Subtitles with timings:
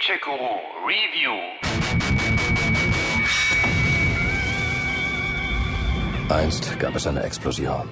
[0.00, 0.56] Gadget-Guru
[0.86, 1.36] Review.
[6.30, 7.86] Einst gab es eine Explosion.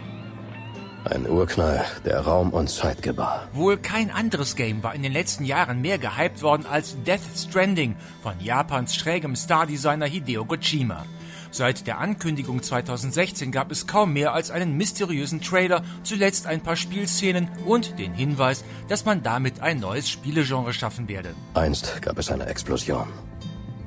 [1.04, 3.48] Ein Urknall, der Raum und Zeit gebar.
[3.52, 7.94] Wohl kein anderes Game war in den letzten Jahren mehr gehypt worden als Death Stranding
[8.22, 11.04] von Japans schrägem Stardesigner Hideo Kojima.
[11.50, 16.76] Seit der Ankündigung 2016 gab es kaum mehr als einen mysteriösen Trailer, zuletzt ein paar
[16.76, 21.34] Spielszenen und den Hinweis, dass man damit ein neues Spielegenre schaffen werde.
[21.54, 23.08] Einst gab es eine Explosion.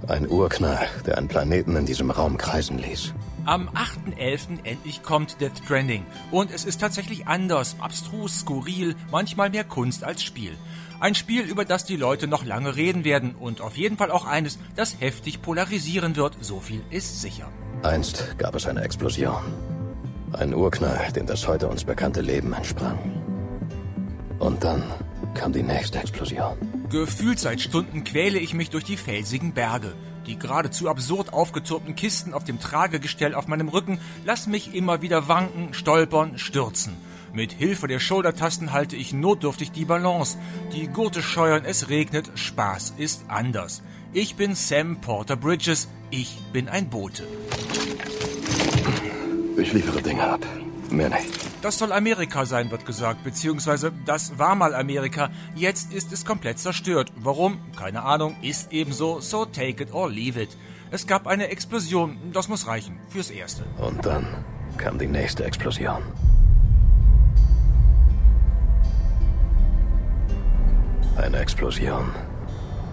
[0.07, 3.13] Ein Urknall, der einen Planeten in diesem Raum kreisen ließ.
[3.45, 4.65] Am 8.11.
[4.65, 6.05] endlich kommt Death Stranding.
[6.29, 10.51] Und es ist tatsächlich anders, abstrus, skurril, manchmal mehr Kunst als Spiel.
[10.99, 14.25] Ein Spiel, über das die Leute noch lange reden werden und auf jeden Fall auch
[14.25, 17.49] eines, das heftig polarisieren wird, so viel ist sicher.
[17.81, 19.41] Einst gab es eine Explosion.
[20.33, 22.99] Ein Urknall, dem das heute uns bekannte Leben entsprang.
[24.37, 24.83] Und dann
[25.33, 26.57] kam die nächste Explosion.
[26.89, 29.93] Gefühlt seit Stunden quäle ich mich durch die felsigen Berge.
[30.27, 35.27] Die geradezu absurd aufgetürmten Kisten auf dem Tragegestell auf meinem Rücken lassen mich immer wieder
[35.27, 36.95] wanken, stolpern, stürzen.
[37.33, 40.37] Mit Hilfe der Schultertasten halte ich notdürftig die Balance.
[40.73, 43.81] Die Gurte scheuern, es regnet, Spaß ist anders.
[44.13, 47.23] Ich bin Sam Porter Bridges, ich bin ein Bote.
[49.57, 50.45] Ich liefere Dinge ab.
[50.91, 51.47] Mehr nicht.
[51.61, 55.29] Das soll Amerika sein, wird gesagt, beziehungsweise das war mal Amerika.
[55.55, 57.13] Jetzt ist es komplett zerstört.
[57.15, 57.59] Warum?
[57.77, 60.57] Keine Ahnung, ist ebenso, so take it or leave it.
[60.91, 63.63] Es gab eine Explosion, das muss reichen, fürs Erste.
[63.77, 64.43] Und dann
[64.77, 66.03] kam die nächste Explosion.
[71.15, 72.11] Eine Explosion,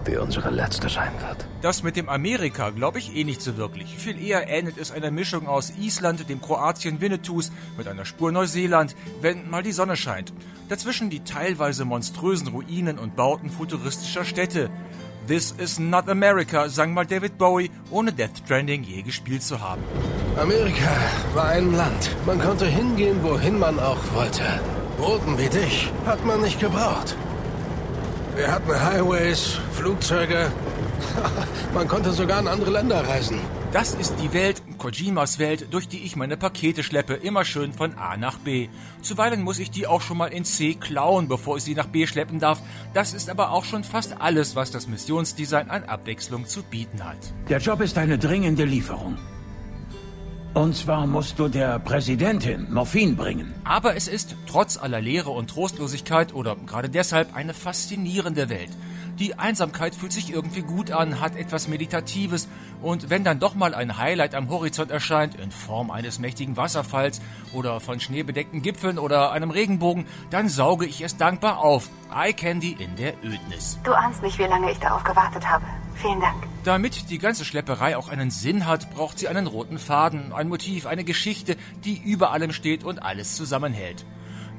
[0.09, 1.45] die unsere letzte sein wird.
[1.61, 3.97] Das mit dem Amerika glaube ich eh nicht so wirklich.
[3.97, 8.95] Viel eher ähnelt es einer Mischung aus Island, dem Kroatien Winnetous, mit einer Spur Neuseeland,
[9.21, 10.33] wenn mal die Sonne scheint.
[10.69, 14.69] Dazwischen die teilweise monströsen Ruinen und Bauten futuristischer Städte.
[15.27, 19.83] This is not America, sang mal David Bowie, ohne Death Stranding je gespielt zu haben.
[20.37, 20.89] Amerika
[21.35, 22.15] war ein Land.
[22.25, 24.43] Man konnte hingehen, wohin man auch wollte.
[24.99, 27.15] Roten wie dich hat man nicht gebraucht.
[28.39, 30.49] Wir hatten Highways, Flugzeuge.
[31.73, 33.37] Man konnte sogar in andere Länder reisen.
[33.73, 37.97] Das ist die Welt, Kojimas Welt, durch die ich meine Pakete schleppe, immer schön von
[37.97, 38.69] A nach B.
[39.01, 42.07] Zuweilen muss ich die auch schon mal in C klauen, bevor ich sie nach B
[42.07, 42.61] schleppen darf.
[42.93, 47.17] Das ist aber auch schon fast alles, was das Missionsdesign an Abwechslung zu bieten hat.
[47.49, 49.17] Der Job ist eine dringende Lieferung.
[50.55, 53.53] Und zwar musst du der Präsidentin Morphin bringen.
[53.63, 58.71] Aber es ist, trotz aller Leere und Trostlosigkeit oder gerade deshalb, eine faszinierende Welt.
[59.19, 62.47] Die Einsamkeit fühlt sich irgendwie gut an, hat etwas Meditatives
[62.81, 67.21] und wenn dann doch mal ein Highlight am Horizont erscheint, in Form eines mächtigen Wasserfalls
[67.53, 71.89] oder von schneebedeckten Gipfeln oder einem Regenbogen, dann sauge ich es dankbar auf.
[72.15, 73.77] Eye Candy in der Ödnis.
[73.83, 75.65] Du ahnst nicht, wie lange ich darauf gewartet habe.
[76.01, 76.47] Vielen Dank.
[76.63, 80.85] Damit die ganze Schlepperei auch einen Sinn hat, braucht sie einen roten Faden, ein Motiv,
[80.85, 84.05] eine Geschichte, die über allem steht und alles zusammenhält.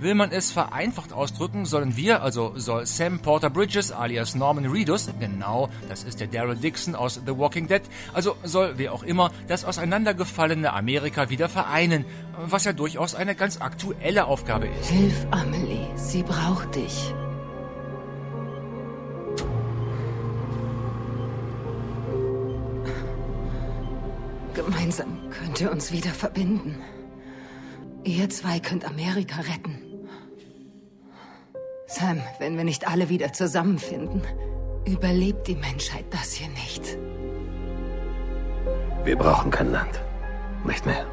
[0.00, 5.10] Will man es vereinfacht ausdrücken, sollen wir, also soll Sam Porter Bridges alias Norman Reedus,
[5.20, 7.82] genau, das ist der Daryl Dixon aus The Walking Dead,
[8.14, 12.06] also soll wer auch immer das auseinandergefallene Amerika wieder vereinen,
[12.46, 14.88] was ja durchaus eine ganz aktuelle Aufgabe ist.
[14.88, 17.12] Hilf Amelie, sie braucht dich.
[24.90, 26.82] Gemeinsam könnt ihr uns wieder verbinden.
[28.02, 29.78] Ihr zwei könnt Amerika retten.
[31.86, 34.22] Sam, wenn wir nicht alle wieder zusammenfinden,
[34.84, 36.98] überlebt die Menschheit das hier nicht.
[39.04, 40.00] Wir brauchen kein Land.
[40.64, 41.06] Nicht mehr.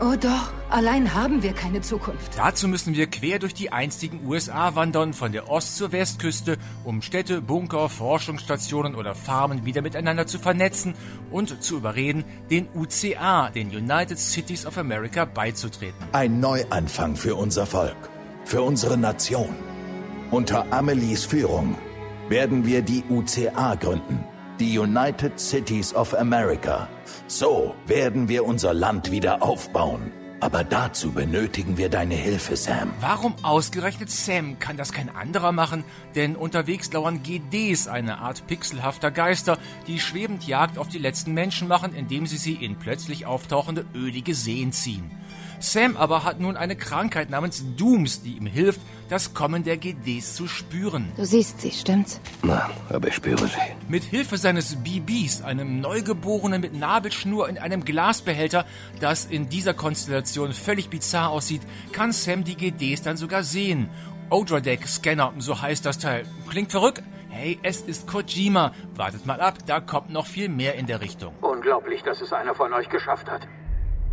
[0.00, 2.36] Oh doch, allein haben wir keine Zukunft.
[2.36, 7.00] Dazu müssen wir quer durch die einstigen USA wandern, von der Ost- zur Westküste, um
[7.00, 10.94] Städte, Bunker, Forschungsstationen oder Farmen wieder miteinander zu vernetzen
[11.30, 15.94] und zu überreden, den UCA, den United Cities of America, beizutreten.
[16.10, 18.10] Ein Neuanfang für unser Volk,
[18.44, 19.54] für unsere Nation.
[20.32, 21.78] Unter Amelies Führung
[22.28, 24.24] werden wir die UCA gründen,
[24.60, 26.88] die United Cities of America.
[27.26, 30.12] So werden wir unser Land wieder aufbauen.
[30.40, 32.92] Aber dazu benötigen wir deine Hilfe, Sam.
[33.00, 34.58] Warum ausgerechnet Sam?
[34.58, 35.84] Kann das kein anderer machen?
[36.14, 41.66] Denn unterwegs lauern GDs, eine Art pixelhafter Geister, die schwebend Jagd auf die letzten Menschen
[41.66, 45.10] machen, indem sie sie in plötzlich auftauchende ölige Seen ziehen.
[45.64, 50.34] Sam aber hat nun eine Krankheit namens Dooms, die ihm hilft, das Kommen der GDs
[50.34, 51.10] zu spüren.
[51.16, 52.20] Du siehst sie, stimmt's?
[52.42, 53.58] Nein, aber ich spüre sie.
[53.88, 58.66] Mit Hilfe seines BBs, einem Neugeborenen mit Nabelschnur in einem Glasbehälter,
[59.00, 61.62] das in dieser Konstellation völlig bizarr aussieht,
[61.92, 63.88] kann Sam die GDs dann sogar sehen.
[64.28, 66.26] Odradek Scanner, so heißt das Teil.
[66.48, 67.02] Klingt verrückt?
[67.30, 68.72] Hey, es ist Kojima.
[68.96, 71.34] Wartet mal ab, da kommt noch viel mehr in der Richtung.
[71.40, 73.48] Unglaublich, dass es einer von euch geschafft hat.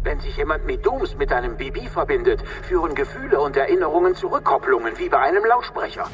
[0.04, 4.98] Wenn sich jemand mit Dooms mit einem BB verbindet, führen Gefühle und Erinnerungen zu Rückkopplungen
[4.98, 6.10] wie bei einem Lautsprecher.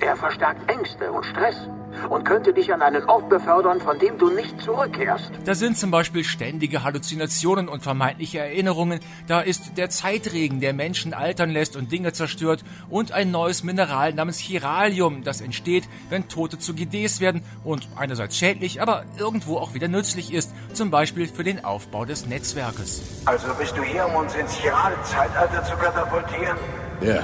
[0.00, 1.68] Er verstärkt Ängste und Stress
[2.08, 5.30] und könnte dich an einen Ort befördern, von dem du nicht zurückkehrst.
[5.44, 9.00] Da sind zum Beispiel ständige Halluzinationen und vermeintliche Erinnerungen.
[9.26, 12.64] Da ist der Zeitregen, der Menschen altern lässt und Dinge zerstört.
[12.88, 18.36] Und ein neues Mineral namens Chiralium, das entsteht, wenn Tote zu GDs werden und einerseits
[18.36, 20.52] schädlich, aber irgendwo auch wieder nützlich ist.
[20.72, 23.02] Zum Beispiel für den Aufbau des Netzwerkes.
[23.24, 26.56] Also bist du hier, um uns ins Chirale-Zeitalter zu katapultieren?
[27.00, 27.22] Ja.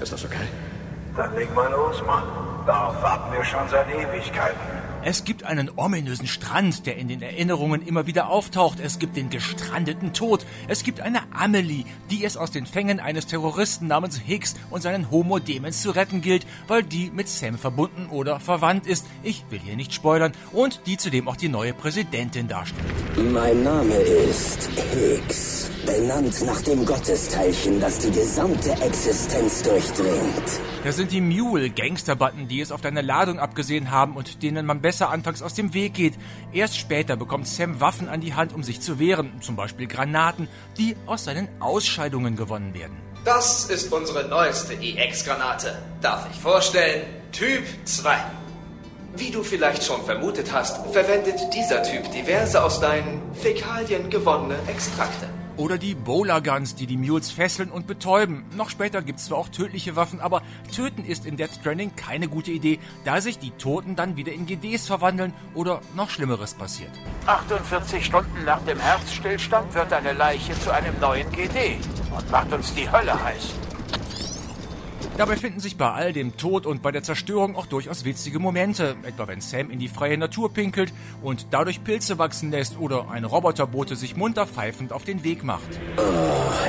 [0.00, 0.46] Ist das okay?
[1.16, 2.47] Dann leg mal los, Mann.
[2.68, 4.60] Darauf warten wir schon seit Ewigkeiten.
[5.02, 8.78] Es gibt einen ominösen Strand, der in den Erinnerungen immer wieder auftaucht.
[8.78, 10.44] Es gibt den gestrandeten Tod.
[10.66, 15.10] Es gibt eine Amelie, die es aus den Fängen eines Terroristen namens Higgs und seinen
[15.10, 19.06] Homo Demens zu retten gilt, weil die mit Sam verbunden oder verwandt ist.
[19.22, 20.32] Ich will hier nicht spoilern.
[20.52, 22.84] Und die zudem auch die neue Präsidentin darstellt.
[23.16, 25.57] Mein Name ist Higgs,
[25.88, 30.60] benannt nach dem Gottesteilchen, das die gesamte Existenz durchdringt.
[30.84, 35.08] Das sind die Mule-Gangster-Button, die es auf deine Ladung abgesehen haben und denen man besser
[35.08, 36.14] anfangs aus dem Weg geht.
[36.52, 40.48] Erst später bekommt Sam Waffen an die Hand, um sich zu wehren, zum Beispiel Granaten,
[40.76, 42.96] die aus seinen Ausscheidungen gewonnen werden.
[43.24, 45.78] Das ist unsere neueste EX-Granate.
[46.02, 47.02] Darf ich vorstellen?
[47.32, 48.16] Typ 2.
[49.16, 55.37] Wie du vielleicht schon vermutet hast, verwendet dieser Typ diverse aus deinen Fäkalien gewonnene Extrakte.
[55.58, 58.44] Oder die Bowler Guns, die die Mules fesseln und betäuben.
[58.56, 62.52] Noch später gibt's zwar auch tödliche Waffen, aber töten ist in Death Stranding keine gute
[62.52, 66.92] Idee, da sich die Toten dann wieder in GDs verwandeln oder noch Schlimmeres passiert.
[67.26, 71.78] 48 Stunden nach dem Herzstillstand wird eine Leiche zu einem neuen GD
[72.16, 73.54] und macht uns die Hölle heiß.
[75.18, 78.94] Dabei finden sich bei all dem Tod und bei der Zerstörung auch durchaus witzige Momente,
[79.02, 80.92] etwa wenn Sam in die freie Natur pinkelt
[81.22, 85.68] und dadurch Pilze wachsen lässt oder ein Roboterbote sich munter pfeifend auf den Weg macht.
[85.96, 86.02] Oh,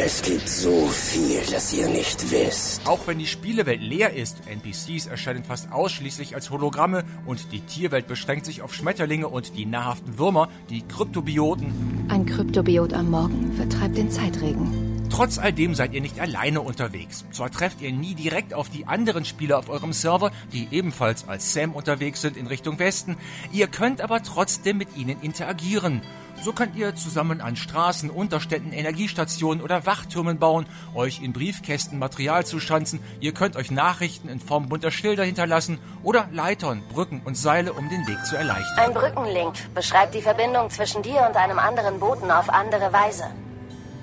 [0.03, 2.87] es gibt so viel, das ihr nicht wisst.
[2.87, 8.07] Auch wenn die Spielewelt leer ist, NPCs erscheinen fast ausschließlich als Hologramme und die Tierwelt
[8.07, 12.07] beschränkt sich auf Schmetterlinge und die nahrhaften Würmer, die Kryptobioten.
[12.09, 14.88] Ein Kryptobiot am Morgen vertreibt den Zeitregen.
[15.09, 17.25] Trotz all dem seid ihr nicht alleine unterwegs.
[17.31, 21.53] Zwar trefft ihr nie direkt auf die anderen Spieler auf eurem Server, die ebenfalls als
[21.53, 23.17] Sam unterwegs sind in Richtung Westen,
[23.51, 26.01] ihr könnt aber trotzdem mit ihnen interagieren.
[26.41, 32.45] So könnt ihr zusammen an Straßen, Unterständen, Energiestationen oder Wachtürmen bauen, euch in Briefkästen Material
[32.45, 37.73] zuschanzen, ihr könnt euch Nachrichten in Form bunter Schilder hinterlassen oder Leitern, Brücken und Seile,
[37.73, 38.77] um den Weg zu erleichtern.
[38.77, 43.25] Ein Brückenlink beschreibt die Verbindung zwischen dir und einem anderen Boten auf andere Weise.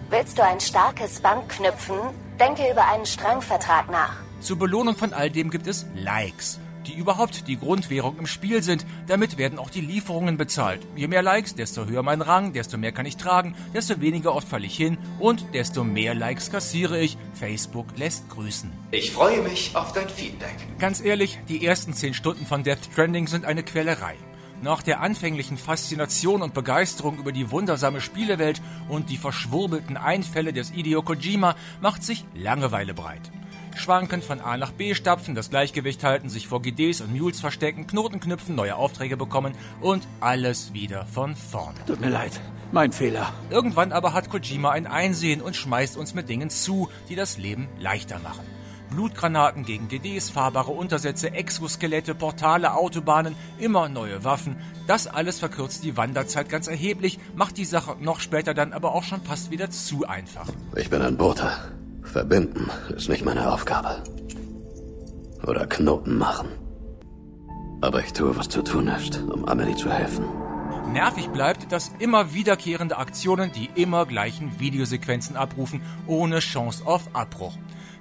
[0.09, 1.97] Willst du ein starkes Band knüpfen?
[2.39, 4.15] Denke über einen Strangvertrag nach.
[4.39, 8.87] Zur Belohnung von all dem gibt es Likes, die überhaupt die Grundwährung im Spiel sind.
[9.09, 10.87] Damit werden auch die Lieferungen bezahlt.
[10.95, 14.47] Je mehr Likes, desto höher mein Rang, desto mehr kann ich tragen, desto weniger oft
[14.47, 17.19] falle ich hin und desto mehr Likes kassiere ich.
[17.35, 18.71] Facebook lässt grüßen.
[18.93, 20.55] Ich freue mich auf dein Feedback.
[20.79, 24.15] Ganz ehrlich, die ersten 10 Stunden von Death Stranding sind eine Quälerei.
[24.63, 30.71] Nach der anfänglichen Faszination und Begeisterung über die wundersame Spielewelt und die verschwurbelten Einfälle des
[30.71, 33.31] Hideo Kojima macht sich Langeweile breit.
[33.77, 37.87] Schwanken von A nach B stapfen, das Gleichgewicht halten, sich vor GDs und Mules verstecken,
[37.87, 41.79] Knoten knüpfen, neue Aufträge bekommen und alles wieder von vorne.
[41.87, 42.41] Tut mir leid,
[42.73, 43.35] mein Fehler.
[43.51, 47.69] Irgendwann aber hat Kojima ein Einsehen und schmeißt uns mit Dingen zu, die das Leben
[47.79, 48.56] leichter machen.
[48.91, 54.57] Blutgranaten gegen GDs, fahrbare Untersätze, Exoskelette, Portale, Autobahnen, immer neue Waffen.
[54.87, 59.05] Das alles verkürzt die Wanderzeit ganz erheblich, macht die Sache noch später dann aber auch
[59.05, 60.49] schon fast wieder zu einfach.
[60.77, 61.51] Ich bin ein Bote.
[62.03, 64.03] Verbinden ist nicht meine Aufgabe.
[65.47, 66.49] Oder Knoten machen.
[67.81, 70.25] Aber ich tue, was zu tun ist, um Amelie zu helfen.
[70.93, 77.55] Nervig bleibt, dass immer wiederkehrende Aktionen die immer gleichen Videosequenzen abrufen, ohne Chance auf Abbruch.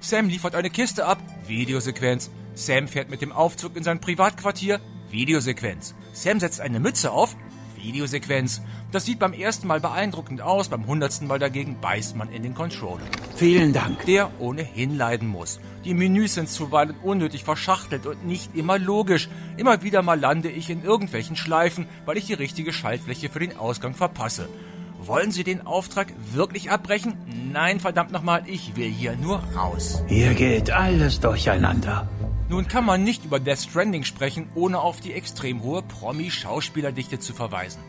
[0.05, 2.29] Sam liefert eine Kiste ab, Videosequenz.
[2.53, 5.95] Sam fährt mit dem Aufzug in sein Privatquartier, Videosequenz.
[6.13, 7.35] Sam setzt eine Mütze auf,
[7.75, 8.61] Videosequenz.
[8.91, 12.53] Das sieht beim ersten Mal beeindruckend aus, beim hundertsten Mal dagegen beißt man in den
[12.53, 13.01] Controller.
[13.35, 14.05] Vielen Dank.
[14.05, 15.59] Der ohnehin leiden muss.
[15.85, 19.27] Die Menüs sind zuweilen unnötig verschachtelt und nicht immer logisch.
[19.57, 23.57] Immer wieder mal lande ich in irgendwelchen Schleifen, weil ich die richtige Schaltfläche für den
[23.57, 24.49] Ausgang verpasse.
[24.99, 27.15] Wollen Sie den Auftrag wirklich abbrechen?
[27.51, 30.01] Nein, verdammt nochmal, ich will hier nur raus.
[30.07, 32.07] Hier geht alles durcheinander.
[32.49, 37.33] Nun kann man nicht über Death Stranding sprechen, ohne auf die extrem hohe Promi-Schauspielerdichte zu
[37.33, 37.81] verweisen.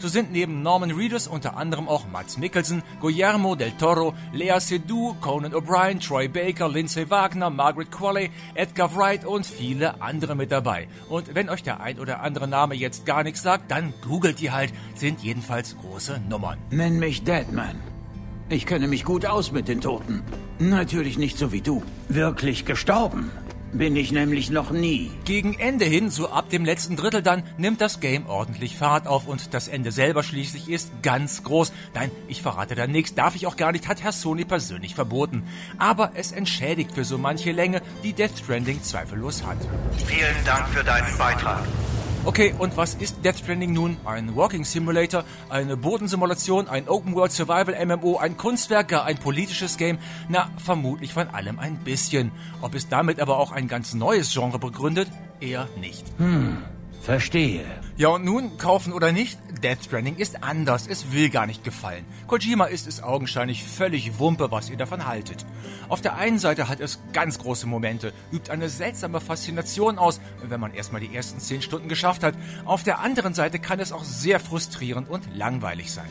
[0.00, 5.14] So sind neben Norman Reedus unter anderem auch Mats Mikkelsen, Guillermo del Toro, Lea Seydoux,
[5.20, 10.88] Conan O'Brien, Troy Baker, Lindsay Wagner, Margaret Qualley, Edgar Wright und viele andere mit dabei.
[11.10, 14.50] Und wenn euch der ein oder andere Name jetzt gar nichts sagt, dann googelt die
[14.50, 16.56] halt, sind jedenfalls große Nummern.
[16.70, 17.78] Nenn mich Deadman.
[18.48, 20.22] Ich kenne mich gut aus mit den Toten.
[20.58, 21.82] Natürlich nicht so wie du.
[22.08, 23.30] Wirklich gestorben
[23.72, 25.10] bin ich nämlich noch nie.
[25.24, 29.26] Gegen Ende hin, so ab dem letzten Drittel dann, nimmt das Game ordentlich Fahrt auf
[29.26, 31.72] und das Ende selber schließlich ist ganz groß.
[31.94, 35.44] Nein, ich verrate da nichts, darf ich auch gar nicht, hat Herr Sony persönlich verboten.
[35.78, 39.58] Aber es entschädigt für so manche Länge, die Death Stranding zweifellos hat.
[40.06, 41.64] Vielen Dank für deinen Beitrag.
[42.26, 43.96] Okay, und was ist Death Stranding nun?
[44.04, 49.78] Ein Walking Simulator, eine Bodensimulation, ein Open World Survival MMO, ein Kunstwerk, gar ein politisches
[49.78, 49.98] Game?
[50.28, 52.30] Na, vermutlich von allem ein bisschen.
[52.60, 55.08] Ob es damit aber auch ein ganz neues Genre begründet?
[55.40, 56.04] Eher nicht.
[56.18, 56.58] Hm.
[57.10, 57.64] Verstehe.
[57.96, 60.86] Ja, und nun, kaufen oder nicht, Death Stranding ist anders.
[60.86, 62.04] Es will gar nicht gefallen.
[62.28, 65.44] Kojima ist es augenscheinlich völlig Wumpe, was ihr davon haltet.
[65.88, 70.60] Auf der einen Seite hat es ganz große Momente, übt eine seltsame Faszination aus, wenn
[70.60, 72.36] man erstmal die ersten zehn Stunden geschafft hat.
[72.64, 76.10] Auf der anderen Seite kann es auch sehr frustrierend und langweilig sein.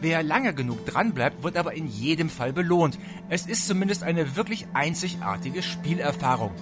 [0.00, 2.98] Wer lange genug dranbleibt, wird aber in jedem Fall belohnt.
[3.28, 6.52] Es ist zumindest eine wirklich einzigartige Spielerfahrung.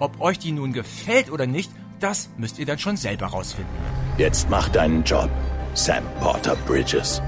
[0.00, 3.72] Ob euch die nun gefällt oder nicht, das müsst ihr dann schon selber rausfinden.
[4.18, 5.30] Jetzt mach deinen Job,
[5.74, 7.20] Sam Porter Bridges.